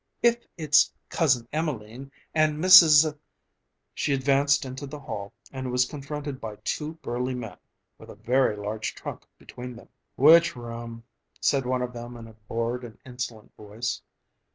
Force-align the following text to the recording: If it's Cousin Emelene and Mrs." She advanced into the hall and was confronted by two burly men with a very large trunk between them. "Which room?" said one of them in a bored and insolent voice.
If 0.23 0.47
it's 0.57 0.91
Cousin 1.09 1.47
Emelene 1.53 2.09
and 2.33 2.57
Mrs." 2.57 3.15
She 3.93 4.15
advanced 4.15 4.65
into 4.65 4.87
the 4.87 4.99
hall 4.99 5.31
and 5.53 5.71
was 5.71 5.85
confronted 5.85 6.41
by 6.41 6.55
two 6.63 6.93
burly 7.03 7.35
men 7.35 7.57
with 7.99 8.09
a 8.09 8.15
very 8.15 8.55
large 8.55 8.95
trunk 8.95 9.27
between 9.37 9.75
them. 9.75 9.89
"Which 10.15 10.55
room?" 10.55 11.03
said 11.39 11.67
one 11.67 11.83
of 11.83 11.93
them 11.93 12.17
in 12.17 12.25
a 12.25 12.33
bored 12.33 12.83
and 12.83 12.97
insolent 13.05 13.55
voice. 13.55 14.01